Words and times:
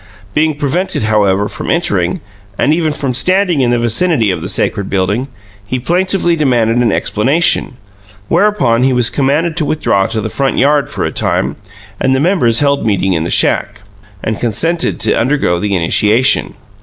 Being 0.33 0.55
prevented, 0.57 1.03
however, 1.03 1.47
from 1.47 1.69
entering, 1.69 2.21
and 2.57 2.73
even 2.73 2.91
from 2.91 3.13
standing 3.13 3.61
in 3.61 3.69
the 3.69 3.77
vicinity 3.77 4.31
of 4.31 4.41
the 4.41 4.49
sacred 4.49 4.89
building, 4.89 5.27
he 5.67 5.77
plaintively 5.77 6.35
demanded 6.35 6.77
an 6.77 6.91
explanation; 6.91 7.77
whereupon 8.27 8.81
he 8.81 8.93
was 8.93 9.11
commanded 9.11 9.55
to 9.57 9.65
withdraw 9.65 10.07
to 10.07 10.19
the 10.19 10.27
front 10.27 10.57
yard 10.57 10.89
for 10.89 11.05
a 11.05 11.11
time, 11.11 11.55
and 11.99 12.15
the 12.15 12.19
members 12.19 12.61
held 12.61 12.83
meeting 12.83 13.13
in 13.13 13.25
the 13.25 13.29
shack. 13.29 13.63
Roddy 13.63 13.73
was 13.75 13.83
elected, 13.83 14.09
and 14.33 14.39
consented 14.39 14.99
to 15.01 15.13
undergo 15.19 15.59
the 15.59 15.75
initiation. 15.75 16.55